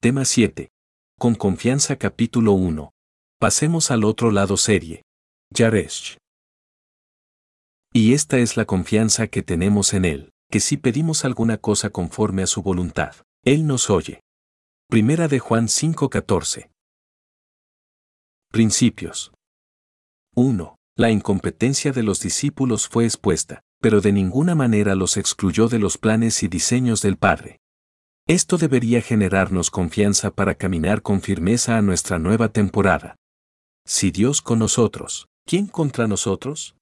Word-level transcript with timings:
Tema 0.00 0.24
7. 0.24 0.70
Con 1.18 1.34
confianza 1.34 1.96
capítulo 1.96 2.52
1. 2.52 2.92
Pasemos 3.40 3.90
al 3.90 4.04
otro 4.04 4.30
lado 4.30 4.56
serie. 4.56 5.02
Yaresh. 5.52 6.18
Y 7.92 8.12
esta 8.12 8.38
es 8.38 8.56
la 8.56 8.64
confianza 8.64 9.26
que 9.26 9.42
tenemos 9.42 9.94
en 9.94 10.04
Él, 10.04 10.30
que 10.52 10.60
si 10.60 10.76
pedimos 10.76 11.24
alguna 11.24 11.58
cosa 11.58 11.90
conforme 11.90 12.44
a 12.44 12.46
su 12.46 12.62
voluntad, 12.62 13.16
Él 13.42 13.66
nos 13.66 13.90
oye. 13.90 14.20
Primera 14.88 15.26
de 15.26 15.40
Juan 15.40 15.66
5:14. 15.66 16.70
Principios. 18.52 19.32
1. 20.36 20.76
La 20.96 21.10
incompetencia 21.10 21.90
de 21.90 22.04
los 22.04 22.20
discípulos 22.20 22.86
fue 22.86 23.04
expuesta, 23.04 23.62
pero 23.80 24.00
de 24.00 24.12
ninguna 24.12 24.54
manera 24.54 24.94
los 24.94 25.16
excluyó 25.16 25.66
de 25.66 25.80
los 25.80 25.98
planes 25.98 26.44
y 26.44 26.46
diseños 26.46 27.02
del 27.02 27.16
Padre. 27.16 27.58
Esto 28.28 28.58
debería 28.58 29.00
generarnos 29.00 29.70
confianza 29.70 30.30
para 30.30 30.54
caminar 30.54 31.00
con 31.00 31.22
firmeza 31.22 31.78
a 31.78 31.82
nuestra 31.82 32.18
nueva 32.18 32.50
temporada. 32.50 33.16
Si 33.86 34.10
Dios 34.10 34.42
con 34.42 34.58
nosotros, 34.58 35.28
¿quién 35.46 35.66
contra 35.66 36.06
nosotros? 36.06 36.76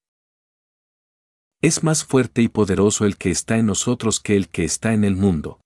Es 1.63 1.85
más 1.85 2.05
fuerte 2.05 2.43
y 2.43 2.49
poderoso 2.49 3.05
el 3.05 3.17
que 3.17 3.31
está 3.31 3.59
en 3.59 3.67
nosotros 3.67 4.19
que 4.19 4.35
el 4.35 4.49
que 4.49 4.65
está 4.65 4.93
en 4.93 5.05
el 5.05 5.15
mundo. 5.15 5.61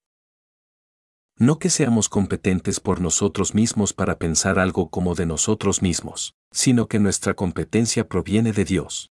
No 1.38 1.59
que 1.59 1.71
seamos 1.71 2.10
competentes 2.10 2.79
por 2.79 3.01
nosotros 3.01 3.55
mismos 3.55 3.95
para 3.95 4.19
pensar 4.19 4.59
algo 4.59 4.91
como 4.91 5.15
de 5.15 5.24
nosotros 5.24 5.80
mismos, 5.80 6.35
sino 6.52 6.88
que 6.88 6.99
nuestra 6.99 7.33
competencia 7.33 8.07
proviene 8.07 8.52
de 8.52 8.66
Dios. 8.66 9.09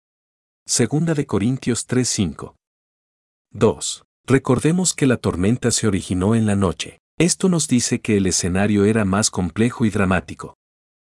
Segunda 0.67 1.15
de 1.15 1.25
Corintios 1.25 1.88
3:5. 1.88 2.53
2. 3.53 4.03
Recordemos 4.29 4.93
que 4.93 5.07
la 5.07 5.17
tormenta 5.17 5.71
se 5.71 5.88
originó 5.88 6.35
en 6.35 6.45
la 6.45 6.55
noche. 6.55 6.99
Esto 7.17 7.49
nos 7.49 7.67
dice 7.67 7.99
que 7.99 8.15
el 8.15 8.27
escenario 8.27 8.85
era 8.85 9.03
más 9.03 9.31
complejo 9.31 9.85
y 9.85 9.89
dramático. 9.89 10.53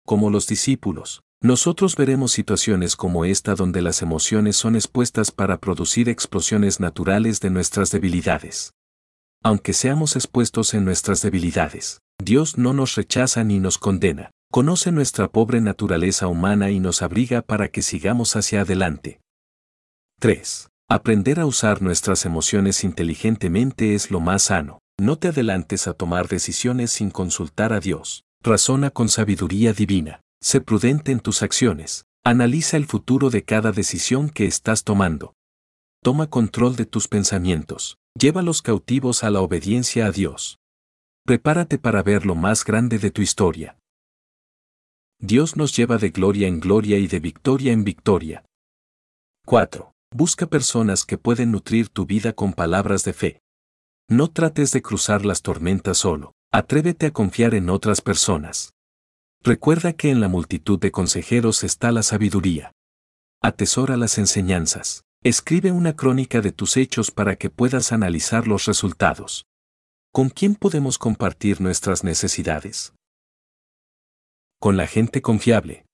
Como 0.05 0.29
los 0.29 0.47
discípulos, 0.47 1.19
nosotros 1.41 1.97
veremos 1.97 2.31
situaciones 2.31 2.95
como 2.95 3.25
esta 3.25 3.53
donde 3.53 3.81
las 3.81 4.01
emociones 4.01 4.55
son 4.55 4.77
expuestas 4.77 5.29
para 5.29 5.59
producir 5.59 6.07
explosiones 6.07 6.79
naturales 6.79 7.41
de 7.41 7.49
nuestras 7.49 7.91
debilidades. 7.91 8.71
Aunque 9.43 9.73
seamos 9.73 10.15
expuestos 10.15 10.73
en 10.73 10.85
nuestras 10.85 11.21
debilidades, 11.21 11.99
Dios 12.17 12.57
no 12.57 12.71
nos 12.71 12.95
rechaza 12.95 13.43
ni 13.43 13.59
nos 13.59 13.77
condena, 13.77 14.31
conoce 14.49 14.93
nuestra 14.93 15.27
pobre 15.27 15.59
naturaleza 15.59 16.27
humana 16.27 16.71
y 16.71 16.79
nos 16.79 17.01
abriga 17.01 17.41
para 17.41 17.67
que 17.67 17.81
sigamos 17.81 18.37
hacia 18.37 18.61
adelante. 18.61 19.19
3. 20.21 20.70
Aprender 20.93 21.39
a 21.39 21.45
usar 21.45 21.81
nuestras 21.81 22.25
emociones 22.25 22.83
inteligentemente 22.83 23.95
es 23.95 24.11
lo 24.11 24.19
más 24.19 24.43
sano. 24.43 24.79
No 24.99 25.17
te 25.17 25.29
adelantes 25.29 25.87
a 25.87 25.93
tomar 25.93 26.27
decisiones 26.27 26.91
sin 26.91 27.11
consultar 27.11 27.71
a 27.71 27.79
Dios. 27.79 28.25
Razona 28.43 28.89
con 28.89 29.07
sabiduría 29.07 29.71
divina. 29.71 30.19
Sé 30.41 30.59
prudente 30.59 31.13
en 31.13 31.21
tus 31.21 31.43
acciones. 31.43 32.07
Analiza 32.25 32.75
el 32.75 32.87
futuro 32.87 33.29
de 33.29 33.45
cada 33.45 33.71
decisión 33.71 34.29
que 34.29 34.47
estás 34.47 34.83
tomando. 34.83 35.33
Toma 36.03 36.29
control 36.29 36.75
de 36.75 36.85
tus 36.85 37.07
pensamientos. 37.07 37.95
Llévalos 38.19 38.61
cautivos 38.61 39.23
a 39.23 39.29
la 39.29 39.39
obediencia 39.39 40.07
a 40.07 40.11
Dios. 40.11 40.57
Prepárate 41.25 41.77
para 41.77 42.03
ver 42.03 42.25
lo 42.25 42.35
más 42.35 42.65
grande 42.65 42.99
de 42.99 43.11
tu 43.11 43.21
historia. 43.21 43.77
Dios 45.19 45.55
nos 45.55 45.73
lleva 45.73 45.97
de 45.97 46.09
gloria 46.09 46.49
en 46.49 46.59
gloria 46.59 46.97
y 46.97 47.07
de 47.07 47.21
victoria 47.21 47.71
en 47.71 47.85
victoria. 47.85 48.43
4. 49.45 49.93
Busca 50.13 50.45
personas 50.45 51.05
que 51.05 51.17
pueden 51.17 51.51
nutrir 51.51 51.87
tu 51.87 52.05
vida 52.05 52.33
con 52.33 52.51
palabras 52.51 53.05
de 53.05 53.13
fe. 53.13 53.41
No 54.09 54.29
trates 54.29 54.73
de 54.73 54.81
cruzar 54.81 55.25
las 55.25 55.41
tormentas 55.41 55.99
solo, 55.99 56.33
atrévete 56.51 57.05
a 57.05 57.11
confiar 57.11 57.55
en 57.55 57.69
otras 57.69 58.01
personas. 58.01 58.73
Recuerda 59.41 59.93
que 59.93 60.09
en 60.09 60.19
la 60.19 60.27
multitud 60.27 60.77
de 60.79 60.91
consejeros 60.91 61.63
está 61.63 61.93
la 61.93 62.03
sabiduría. 62.03 62.73
Atesora 63.41 63.95
las 63.95 64.17
enseñanzas. 64.17 65.03
Escribe 65.23 65.71
una 65.71 65.95
crónica 65.95 66.41
de 66.41 66.51
tus 66.51 66.75
hechos 66.75 67.09
para 67.09 67.37
que 67.37 67.49
puedas 67.49 67.93
analizar 67.93 68.47
los 68.47 68.65
resultados. 68.65 69.45
¿Con 70.11 70.29
quién 70.29 70.55
podemos 70.55 70.97
compartir 70.97 71.61
nuestras 71.61 72.03
necesidades? 72.03 72.93
Con 74.59 74.75
la 74.75 74.87
gente 74.87 75.21
confiable. 75.21 75.85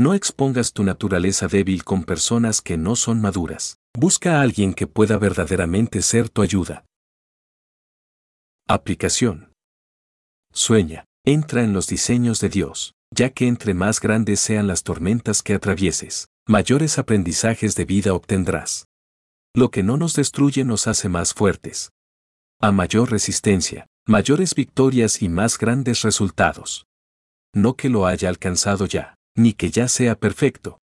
No 0.00 0.14
expongas 0.14 0.72
tu 0.72 0.82
naturaleza 0.82 1.46
débil 1.46 1.84
con 1.84 2.04
personas 2.04 2.62
que 2.62 2.78
no 2.78 2.96
son 2.96 3.20
maduras. 3.20 3.76
Busca 3.94 4.38
a 4.38 4.40
alguien 4.40 4.72
que 4.72 4.86
pueda 4.86 5.18
verdaderamente 5.18 6.00
ser 6.00 6.30
tu 6.30 6.40
ayuda. 6.40 6.86
Aplicación. 8.66 9.52
Sueña, 10.54 11.04
entra 11.26 11.64
en 11.64 11.74
los 11.74 11.86
diseños 11.86 12.40
de 12.40 12.48
Dios, 12.48 12.94
ya 13.14 13.28
que 13.28 13.46
entre 13.46 13.74
más 13.74 14.00
grandes 14.00 14.40
sean 14.40 14.66
las 14.66 14.84
tormentas 14.84 15.42
que 15.42 15.52
atravieses, 15.52 16.28
mayores 16.48 16.98
aprendizajes 16.98 17.74
de 17.74 17.84
vida 17.84 18.14
obtendrás. 18.14 18.86
Lo 19.54 19.70
que 19.70 19.82
no 19.82 19.98
nos 19.98 20.14
destruye 20.14 20.64
nos 20.64 20.86
hace 20.86 21.10
más 21.10 21.34
fuertes. 21.34 21.90
A 22.58 22.72
mayor 22.72 23.10
resistencia, 23.10 23.86
mayores 24.06 24.54
victorias 24.54 25.20
y 25.20 25.28
más 25.28 25.58
grandes 25.58 26.00
resultados. 26.00 26.86
No 27.54 27.74
que 27.74 27.90
lo 27.90 28.06
haya 28.06 28.30
alcanzado 28.30 28.86
ya, 28.86 29.14
ni 29.36 29.52
que 29.52 29.70
ya 29.70 29.88
sea 29.88 30.18
perfecto, 30.18 30.78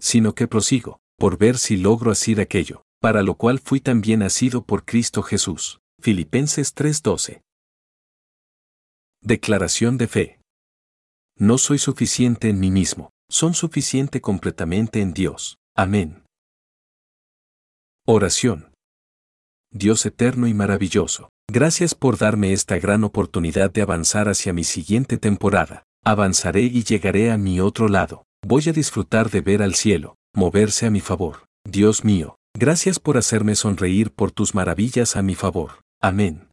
sino 0.00 0.34
que 0.34 0.48
prosigo, 0.48 1.00
por 1.16 1.38
ver 1.38 1.58
si 1.58 1.76
logro 1.76 2.10
asir 2.10 2.40
aquello, 2.40 2.82
para 3.00 3.22
lo 3.22 3.36
cual 3.36 3.58
fui 3.58 3.80
también 3.80 4.22
asido 4.22 4.64
por 4.64 4.84
Cristo 4.84 5.22
Jesús. 5.22 5.80
Filipenses 6.00 6.74
3:12. 6.74 7.42
Declaración 9.20 9.98
de 9.98 10.08
fe. 10.08 10.40
No 11.36 11.58
soy 11.58 11.78
suficiente 11.78 12.48
en 12.48 12.58
mí 12.58 12.70
mismo, 12.70 13.10
son 13.30 13.54
suficiente 13.54 14.20
completamente 14.20 15.00
en 15.00 15.14
Dios. 15.14 15.58
Amén. 15.76 16.24
Oración. 18.04 18.72
Dios 19.70 20.04
eterno 20.04 20.48
y 20.48 20.54
maravilloso, 20.54 21.30
gracias 21.48 21.94
por 21.94 22.18
darme 22.18 22.52
esta 22.52 22.78
gran 22.78 23.04
oportunidad 23.04 23.70
de 23.70 23.82
avanzar 23.82 24.28
hacia 24.28 24.52
mi 24.52 24.64
siguiente 24.64 25.18
temporada. 25.18 25.84
Avanzaré 26.04 26.62
y 26.62 26.82
llegaré 26.82 27.30
a 27.30 27.38
mi 27.38 27.60
otro 27.60 27.88
lado. 27.88 28.24
Voy 28.44 28.64
a 28.68 28.72
disfrutar 28.72 29.30
de 29.30 29.40
ver 29.40 29.62
al 29.62 29.74
cielo, 29.76 30.16
moverse 30.34 30.86
a 30.86 30.90
mi 30.90 31.00
favor. 31.00 31.46
Dios 31.64 32.04
mío, 32.04 32.36
gracias 32.58 32.98
por 32.98 33.16
hacerme 33.16 33.54
sonreír 33.54 34.10
por 34.10 34.32
tus 34.32 34.52
maravillas 34.52 35.14
a 35.14 35.22
mi 35.22 35.36
favor. 35.36 35.82
Amén. 36.00 36.48